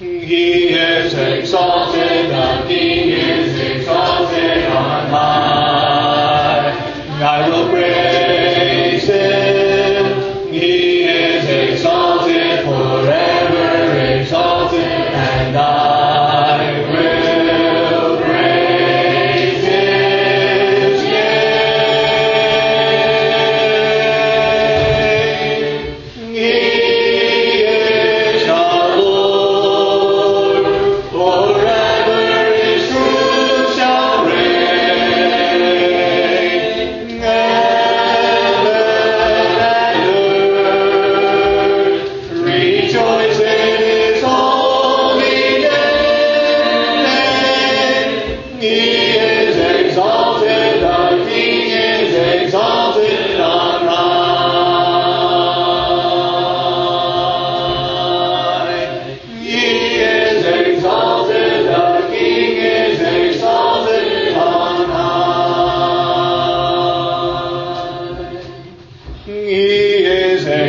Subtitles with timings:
[0.00, 3.09] He is exalted that he